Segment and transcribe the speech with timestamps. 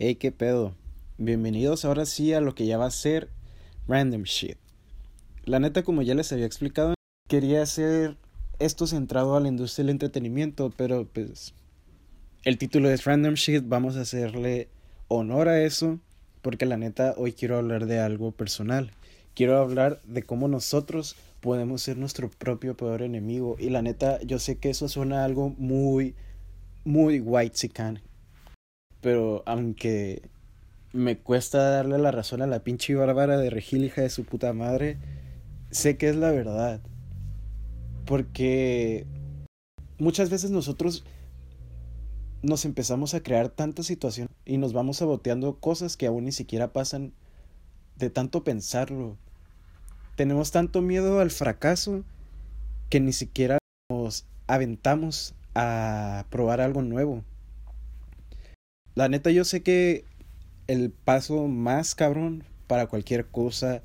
[0.00, 0.76] Hey, qué pedo.
[1.16, 3.30] Bienvenidos ahora sí a lo que ya va a ser
[3.88, 4.56] Random Shit.
[5.44, 6.94] La neta, como ya les había explicado,
[7.28, 8.16] quería hacer
[8.60, 11.52] esto centrado a la industria del entretenimiento, pero pues
[12.44, 14.68] el título es Random Shit, vamos a hacerle
[15.08, 15.98] honor a eso,
[16.42, 18.92] porque la neta hoy quiero hablar de algo personal.
[19.34, 23.56] Quiero hablar de cómo nosotros podemos ser nuestro propio peor enemigo.
[23.58, 26.14] Y la neta, yo sé que eso suena algo muy,
[26.84, 28.00] muy white sican.
[29.00, 30.22] Pero aunque
[30.92, 34.52] me cuesta darle la razón a la pinche bárbara de Regil, hija de su puta
[34.52, 34.98] madre,
[35.70, 36.80] sé que es la verdad.
[38.04, 39.06] Porque
[39.98, 41.04] muchas veces nosotros
[42.42, 46.72] nos empezamos a crear tantas situaciones y nos vamos saboteando cosas que aún ni siquiera
[46.72, 47.12] pasan
[47.96, 49.16] de tanto pensarlo.
[50.16, 52.04] Tenemos tanto miedo al fracaso
[52.88, 53.58] que ni siquiera
[53.90, 57.24] nos aventamos a probar algo nuevo.
[58.98, 60.04] La neta yo sé que
[60.66, 63.84] el paso más cabrón para cualquier cosa,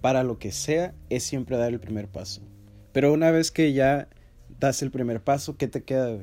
[0.00, 2.40] para lo que sea, es siempre dar el primer paso.
[2.92, 4.08] Pero una vez que ya
[4.60, 6.20] das el primer paso, ¿qué te queda,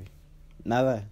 [0.64, 1.10] Nada.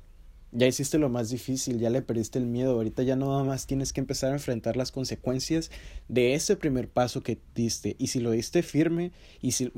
[0.53, 3.91] Ya hiciste lo más difícil, ya le perdiste el miedo, ahorita ya nada más tienes
[3.91, 5.71] que empezar a enfrentar las consecuencias
[6.07, 7.97] de ese primer paso que diste.
[7.99, 9.73] Y si lo diste firme, y si...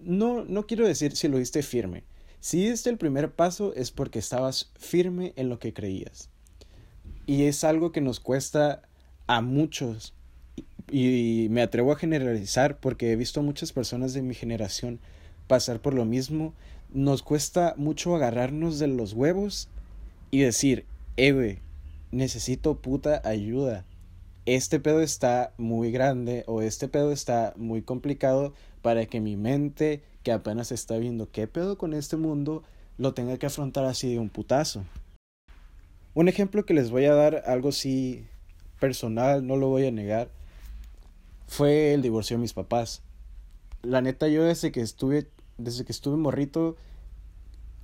[0.00, 2.04] No, no quiero decir si lo diste firme.
[2.40, 6.30] Si diste el primer paso es porque estabas firme en lo que creías.
[7.30, 8.82] Y es algo que nos cuesta
[9.28, 10.14] a muchos.
[10.90, 14.98] Y me atrevo a generalizar porque he visto a muchas personas de mi generación
[15.46, 16.54] pasar por lo mismo.
[16.92, 19.68] Nos cuesta mucho agarrarnos de los huevos
[20.32, 20.86] y decir,
[21.16, 21.60] eh,
[22.10, 23.84] necesito puta ayuda.
[24.44, 30.02] Este pedo está muy grande o este pedo está muy complicado para que mi mente,
[30.24, 32.64] que apenas está viendo qué pedo con este mundo,
[32.98, 34.82] lo tenga que afrontar así de un putazo.
[36.14, 38.26] Un ejemplo que les voy a dar, algo así
[38.80, 40.30] personal, no lo voy a negar,
[41.46, 43.02] fue el divorcio de mis papás.
[43.82, 46.76] La neta, yo desde que estuve, desde que estuve morrito,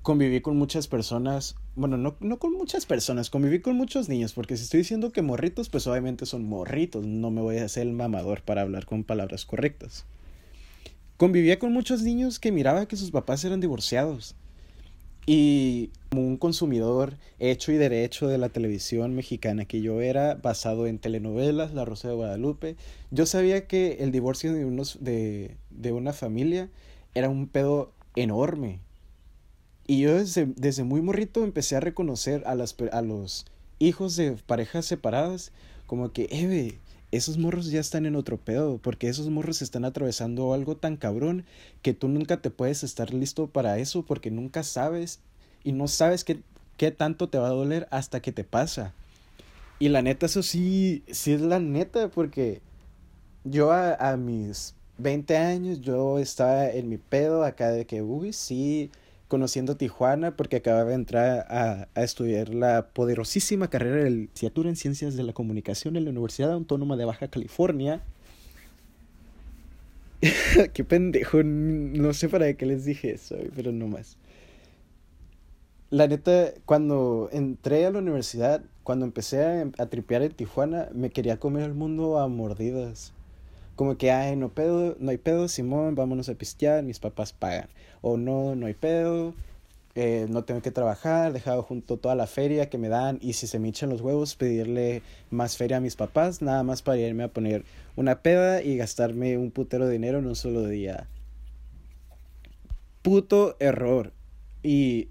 [0.02, 4.56] conviví con muchas personas, bueno, no, no con muchas personas, conviví con muchos niños, porque
[4.56, 7.92] si estoy diciendo que morritos, pues obviamente son morritos, no me voy a hacer el
[7.92, 10.04] mamador para hablar con palabras correctas.
[11.16, 14.36] Convivía con muchos niños que miraba que sus papás eran divorciados.
[15.26, 20.86] Y como un consumidor hecho y derecho de la televisión mexicana que yo era, basado
[20.86, 22.76] en telenovelas, La Rosa de Guadalupe,
[23.10, 26.70] yo sabía que el divorcio de, unos, de, de una familia
[27.14, 28.78] era un pedo enorme.
[29.86, 33.46] Y yo desde, desde muy morrito empecé a reconocer a, las, a los
[33.78, 35.52] hijos de parejas separadas
[35.86, 36.78] como que, Eve,
[37.12, 41.44] esos morros ya están en otro pedo, porque esos morros están atravesando algo tan cabrón
[41.82, 45.20] que tú nunca te puedes estar listo para eso porque nunca sabes
[45.64, 46.40] y no sabes qué,
[46.76, 48.92] qué tanto te va a doler hasta que te pasa.
[49.78, 52.60] Y la neta, eso sí, sí es la neta, porque
[53.44, 58.32] yo a, a mis 20 años, yo estaba en mi pedo acá de que, uy,
[58.32, 58.90] sí,
[59.28, 64.76] conociendo Tijuana porque acababa de entrar a, a, estudiar la poderosísima carrera de licenciatura en
[64.76, 68.02] Ciencias de la Comunicación en la Universidad Autónoma de Baja California.
[70.72, 74.16] qué pendejo, no sé para qué les dije eso, pero no más.
[75.90, 81.10] La neta, cuando entré a la universidad, cuando empecé a, a tripear en Tijuana, me
[81.10, 83.12] quería comer el mundo a mordidas
[83.76, 87.68] como que, ay, no pedo, no hay pedo, Simón, vámonos a pistear, mis papás pagan.
[88.00, 89.34] O no, no hay pedo,
[89.94, 93.46] eh, no tengo que trabajar, dejado junto toda la feria que me dan y si
[93.46, 97.24] se me echan los huevos, pedirle más feria a mis papás, nada más para irme
[97.24, 97.64] a poner
[97.96, 101.06] una peda y gastarme un putero de dinero en un solo día.
[103.02, 104.12] Puto error.
[104.62, 105.08] Y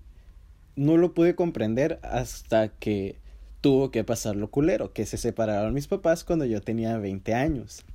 [0.75, 3.17] no lo pude comprender hasta que
[3.61, 7.85] tuvo que pasar lo culero, que se separaron mis papás cuando yo tenía 20 años.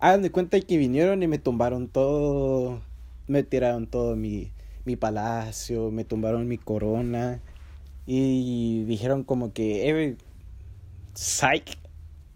[0.00, 2.80] Hagan de cuenta que vinieron y me tumbaron todo,
[3.26, 4.52] me tiraron todo mi,
[4.84, 7.40] mi palacio, me tumbaron mi corona
[8.06, 10.16] y dijeron como que, eh,
[11.14, 11.78] psych,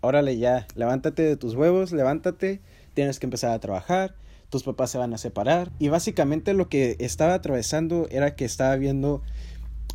[0.01, 2.61] órale ya, levántate de tus huevos, levántate,
[2.95, 4.17] tienes que empezar a trabajar,
[4.51, 5.71] tus papás se van a separar.
[5.79, 9.23] Y básicamente lo que estaba atravesando era que estaba viendo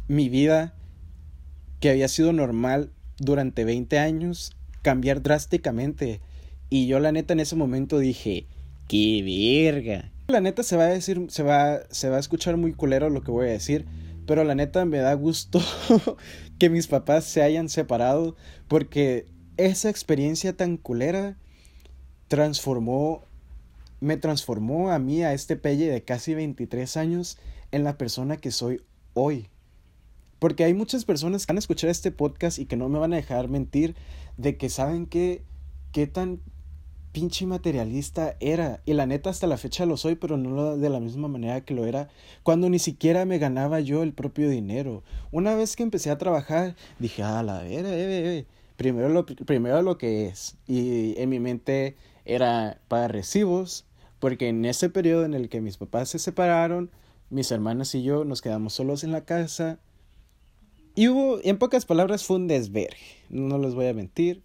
[0.07, 0.74] mi vida
[1.81, 6.21] que había sido normal durante 20 años cambiar drásticamente
[6.69, 8.47] y yo la neta en ese momento dije,
[8.87, 10.11] qué verga.
[10.27, 13.21] La neta se va a decir, se va, se va a escuchar muy culero lo
[13.21, 13.85] que voy a decir,
[14.25, 15.61] pero la neta me da gusto
[16.59, 18.35] que mis papás se hayan separado
[18.67, 19.25] porque
[19.55, 21.37] esa experiencia tan culera
[22.27, 23.23] transformó,
[24.01, 27.37] me transformó a mí, a este pelle de casi 23 años,
[27.71, 28.81] en la persona que soy
[29.13, 29.47] hoy.
[30.39, 33.13] Porque hay muchas personas que van a escuchar este podcast y que no me van
[33.13, 33.95] a dejar mentir
[34.37, 35.43] de que saben que
[35.91, 36.41] qué tan
[37.17, 38.79] pinche materialista era.
[38.85, 41.73] Y la neta hasta la fecha lo soy, pero no de la misma manera que
[41.73, 42.09] lo era
[42.43, 45.01] cuando ni siquiera me ganaba yo el propio dinero.
[45.31, 49.81] Una vez que empecé a trabajar, dije, ah, la vera, eh, eh, primero lo, primero
[49.81, 50.57] lo que es.
[50.67, 53.85] Y en mi mente era para recibos,
[54.19, 56.91] porque en ese periodo en el que mis papás se separaron,
[57.31, 59.79] mis hermanas y yo nos quedamos solos en la casa
[60.93, 62.97] y hubo, en pocas palabras, fue un desvergue.
[63.29, 64.43] No les voy a mentir.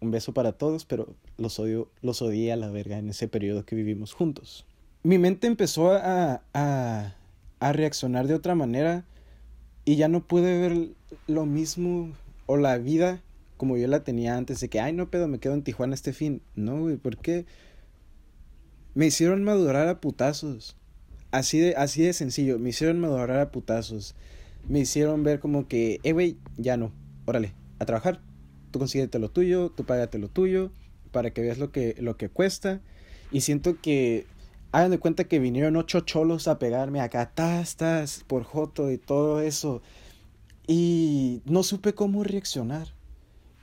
[0.00, 1.08] Un beso para todos, pero
[1.38, 4.64] los odio, los odié a la verga en ese periodo que vivimos juntos.
[5.02, 7.14] Mi mente empezó a, a,
[7.60, 9.04] a reaccionar de otra manera
[9.84, 10.88] y ya no pude ver
[11.26, 12.10] lo mismo
[12.46, 13.22] o la vida
[13.56, 16.12] como yo la tenía antes de que, ay, no pedo, me quedo en Tijuana este
[16.12, 16.42] fin.
[16.56, 17.46] No, güey, ¿por qué?
[18.94, 20.76] Me hicieron madurar a putazos.
[21.30, 24.14] Así de, así de sencillo, me hicieron madurar a putazos
[24.68, 26.92] me hicieron ver como que, eh, güey, ya no,
[27.26, 28.20] órale, a trabajar.
[28.70, 30.72] Tú consíguete lo tuyo, tú págate lo tuyo,
[31.14, 32.80] para que veas lo que, lo que cuesta.
[33.30, 34.26] Y siento que,
[34.72, 39.40] hagan de cuenta que vinieron ocho cholos a pegarme acá, tastas, por joto y todo
[39.40, 39.80] eso.
[40.66, 42.88] Y no supe cómo reaccionar.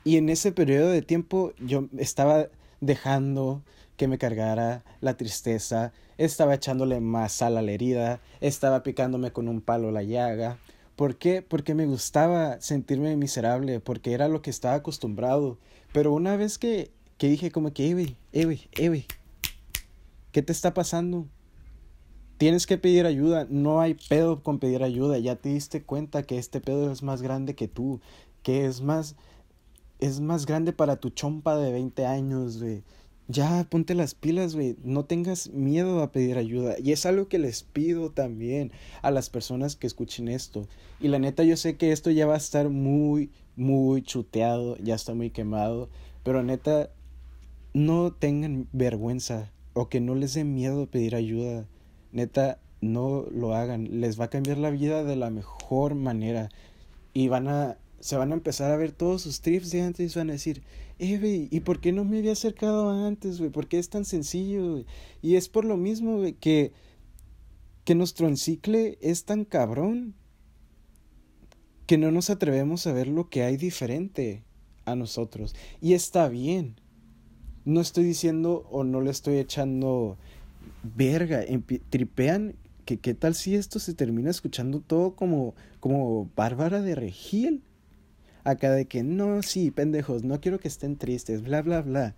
[0.03, 2.47] Y en ese periodo de tiempo yo estaba
[2.79, 3.61] dejando
[3.97, 9.47] que me cargara la tristeza, estaba echándole más sal a la herida, estaba picándome con
[9.47, 10.57] un palo la llaga,
[11.01, 11.41] ¿Por qué?
[11.41, 15.57] Porque me gustaba sentirme miserable, porque era lo que estaba acostumbrado.
[15.93, 16.91] Pero una vez que,
[17.21, 19.05] que dije como que, Ewe, Ewe, Ewe,
[20.31, 21.27] ¿qué te está pasando?
[22.39, 26.39] Tienes que pedir ayuda, no hay pedo con pedir ayuda, ya te diste cuenta que
[26.39, 28.01] este pedo es más grande que tú,
[28.41, 29.15] que es más,
[29.99, 32.81] es más grande para tu chompa de 20 años, güey
[33.27, 36.75] ya ponte las pilas, güey, no tengas miedo a pedir ayuda.
[36.83, 38.73] Y es algo que les pido también
[39.03, 40.67] a las personas que escuchen esto.
[40.99, 44.95] Y la neta, yo sé que esto ya va a estar muy, muy chuteado, ya
[44.95, 45.87] está muy quemado,
[46.23, 46.89] pero neta,
[47.73, 51.67] no tengan vergüenza o que no les dé miedo pedir ayuda.
[52.11, 56.49] Neta, no lo hagan, les va a cambiar la vida de la mejor manera
[57.13, 60.19] y van a se van a empezar a ver todos sus trips de antes y
[60.19, 60.63] van a decir,
[60.97, 63.51] eh, ¿y por qué no me había acercado antes, güey?
[63.51, 64.83] ¿Por qué es tan sencillo?
[65.21, 66.73] Y es por lo mismo, que,
[67.85, 70.15] que nuestro encicle es tan cabrón
[71.85, 74.43] que no nos atrevemos a ver lo que hay diferente
[74.85, 75.55] a nosotros.
[75.79, 76.75] Y está bien.
[77.65, 80.17] No estoy diciendo o no le estoy echando
[80.83, 81.43] verga.
[81.89, 82.55] Tripean
[82.85, 87.61] que qué tal si esto se termina escuchando todo como, como Bárbara de Regil
[88.43, 92.15] acá de que no, sí, pendejos, no quiero que estén tristes, bla, bla, bla.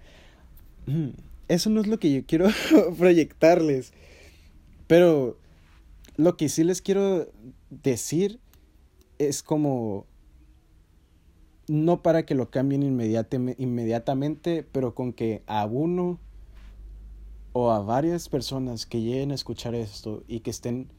[0.85, 1.09] Mm,
[1.47, 2.47] eso no es lo que yo quiero
[2.97, 3.93] proyectarles.
[4.87, 5.37] Pero
[6.17, 7.31] lo que sí les quiero
[7.69, 8.39] decir
[9.17, 10.05] es como
[11.67, 16.19] no para que lo cambien inmediatamente, pero con que a uno
[17.53, 20.89] o a varias personas que lleguen a escuchar esto y que estén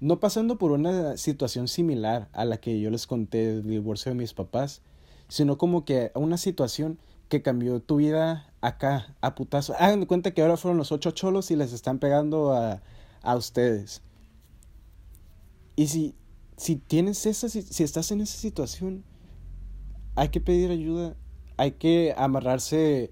[0.00, 4.18] no pasando por una situación similar a la que yo les conté del divorcio de
[4.18, 4.82] mis papás,
[5.28, 6.98] sino como que una situación
[7.28, 9.74] que cambió tu vida acá, a putazo.
[9.78, 12.82] Hagan de cuenta que ahora fueron los ocho cholos y les están pegando a,
[13.22, 14.02] a ustedes.
[15.76, 16.14] Y si,
[16.56, 19.04] si tienes esa, si estás en esa situación,
[20.14, 21.16] hay que pedir ayuda,
[21.56, 23.10] hay que amarrarse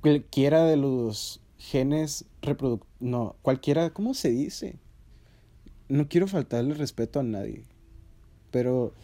[0.00, 4.78] cualquiera de los genes reproductivos, no, cualquiera, ¿cómo se dice?
[5.92, 7.64] no quiero faltarle respeto a nadie,
[8.50, 8.94] pero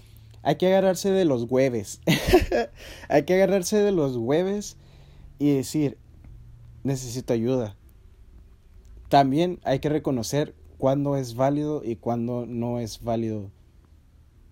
[0.42, 2.00] hay que agarrarse de los hueves.
[3.10, 4.78] hay que agarrarse de los hueves
[5.38, 5.98] y decir,
[6.84, 7.76] necesito ayuda.
[9.10, 13.50] También hay que reconocer cuándo es válido y cuándo no es válido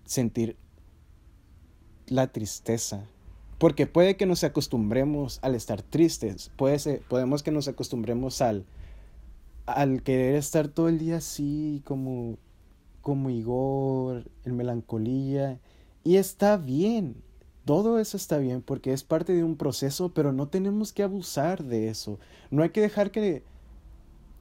[0.05, 0.57] sentir
[2.07, 3.05] la tristeza.
[3.57, 8.65] Porque puede que nos acostumbremos al estar tristes, puede podemos que nos acostumbremos al
[9.67, 12.37] al querer estar todo el día así, como,
[13.01, 15.59] como Igor, en melancolía,
[16.05, 17.21] y está bien,
[17.65, 21.65] todo eso está bien porque es parte de un proceso, pero no tenemos que abusar
[21.65, 22.17] de eso.
[22.49, 23.43] No hay que dejar que...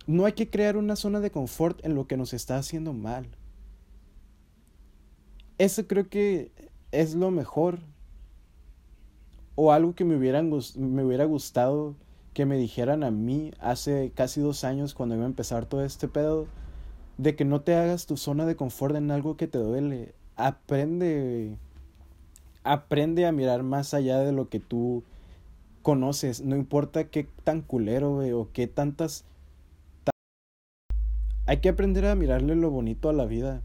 [0.06, 3.26] No hay que crear una zona de confort en lo que nos está haciendo mal.
[5.58, 6.52] Eso creo que
[7.00, 7.78] es lo mejor.
[9.54, 11.94] O algo que me, hubieran, me hubiera gustado
[12.34, 16.06] que me dijeran a mí hace casi dos años cuando iba a empezar todo este
[16.06, 16.46] pedo,
[17.16, 20.14] de que no te hagas tu zona de confort en algo que te duele.
[20.36, 21.56] Aprende,
[22.62, 25.02] aprende a mirar más allá de lo que tú
[25.80, 29.24] conoces, no importa qué tan culero, o qué tantas...
[31.46, 33.62] Hay que aprender a mirarle lo bonito a la vida.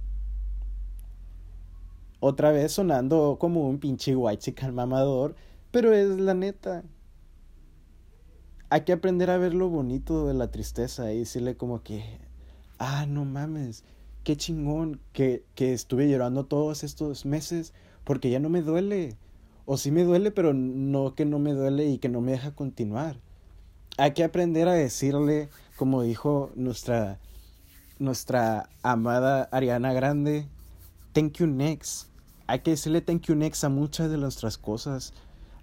[2.23, 5.35] Otra vez sonando como un pinche white mamador,
[5.71, 6.83] pero es la neta.
[8.69, 12.19] Hay que aprender a ver lo bonito de la tristeza y decirle como que,
[12.77, 13.83] ah, no mames,
[14.23, 17.73] qué chingón que, que estuve llorando todos estos meses
[18.03, 19.17] porque ya no me duele.
[19.65, 22.53] O sí me duele, pero no que no me duele y que no me deja
[22.53, 23.17] continuar.
[23.97, 27.17] Hay que aprender a decirle, como dijo nuestra,
[27.97, 30.47] nuestra amada Ariana Grande,
[31.13, 32.10] thank you next.
[32.51, 35.13] Hay que decirle thank you next a muchas de nuestras cosas.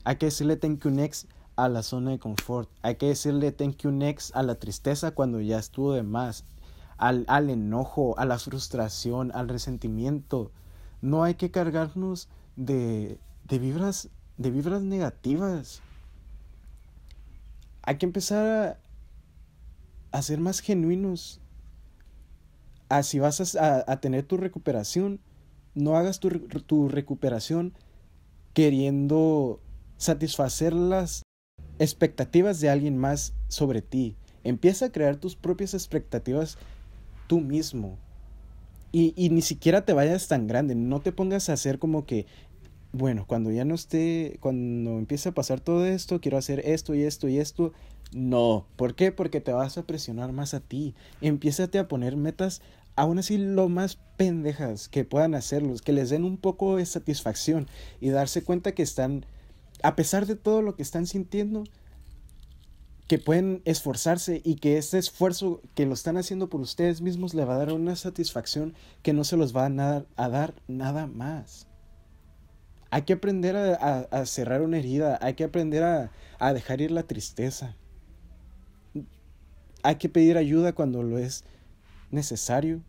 [0.05, 2.71] Hay que decirle thank you next a la zona de confort.
[2.81, 6.45] Hay que decirle thank you next a la tristeza cuando ya estuvo de más.
[6.97, 10.51] Al, al enojo, a la frustración, al resentimiento.
[11.03, 15.83] No hay que cargarnos de, de vibras, de vibras negativas.
[17.83, 18.79] Hay que empezar
[20.11, 21.43] a, a ser más genuinos.
[22.89, 25.21] Así vas a, a, tener tu recuperación.
[25.79, 27.73] No hagas tu, tu recuperación
[28.53, 29.61] queriendo
[29.97, 31.23] satisfacer las
[31.79, 34.17] expectativas de alguien más sobre ti.
[34.45, 36.59] Empieza a crear tus propias expectativas
[37.29, 37.97] tú mismo.
[38.91, 40.75] Y, y, ni siquiera te vayas tan grande.
[40.75, 42.27] No te pongas a hacer como que
[42.93, 47.03] bueno, cuando ya no esté, cuando empiece a pasar todo esto, quiero hacer esto y
[47.03, 47.73] esto y esto.
[48.13, 49.13] No, ¿por qué?
[49.13, 50.95] Porque te vas a presionar más a ti.
[51.21, 52.63] Empiézate a poner metas
[52.99, 57.69] aún así lo más pendejas que puedan hacerlos, que les den un poco de satisfacción
[58.01, 59.25] y darse cuenta que están,
[59.85, 61.63] a pesar de todo lo que están sintiendo,
[63.07, 67.45] que pueden esforzarse y que este esfuerzo que lo están haciendo por ustedes mismos le
[67.45, 71.69] va a dar una satisfacción que no se los va a, a dar nada más.
[72.91, 77.77] Hay que aprender a, cerrar una herida, hay que aprender a dejar ir la tristeza.
[79.85, 81.45] Hay que pedir ayuda cuando lo es
[82.11, 82.83] necesario.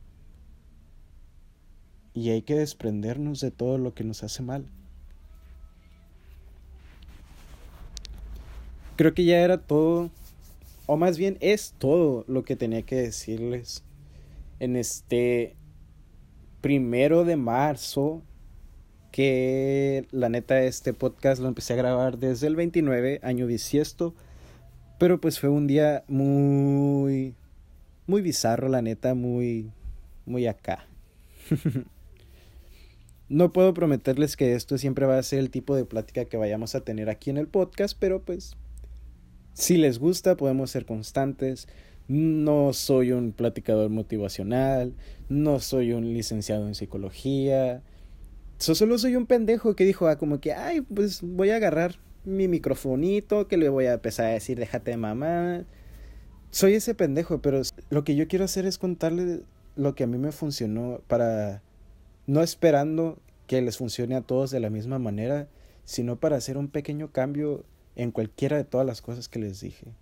[2.19, 4.65] Y hay que desprendernos de todo lo que nos hace mal.
[8.97, 10.09] Creo que ya era todo,
[10.85, 13.85] o más bien es todo lo que tenía que decirles
[14.59, 15.55] en este
[16.59, 18.21] primero de marzo
[19.13, 24.13] que la neta este podcast lo empecé a grabar desde el 29, año bisiesto,
[24.97, 27.33] pero pues fue un día muy,
[28.07, 29.71] muy bizarro, la neta, muy,
[30.25, 30.85] muy acá.
[33.29, 36.75] no puedo prometerles que esto siempre va a ser el tipo de plática que vayamos
[36.75, 38.57] a tener aquí en el podcast, pero pues
[39.53, 41.67] si les gusta podemos ser constantes.
[42.07, 44.95] No soy un platicador motivacional,
[45.29, 47.83] no soy un licenciado en psicología,
[48.57, 52.47] solo soy un pendejo que dijo, ah, como que, ay, pues voy a agarrar mi
[52.47, 55.65] microfonito, que le voy a empezar a decir, déjate de mamá.
[56.49, 59.41] Soy ese pendejo, pero lo que yo quiero hacer es contarle
[59.75, 61.61] lo que a mí me funcionó para,
[62.29, 63.17] no esperando
[63.47, 65.47] que les funcione a todos de la misma manera,
[65.83, 69.95] sino para hacer un pequeño cambio en cualquiera de todas las cosas que les dije.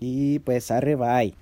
[0.00, 1.34] Y pues arre bye.